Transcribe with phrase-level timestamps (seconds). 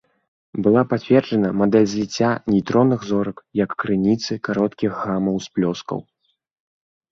[0.67, 6.05] Была пацверджана мадэль зліцця нейтронных зорак як крыніцы кароткіх гама-ўсплёскаў.